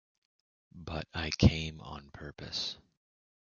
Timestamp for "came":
1.29-1.79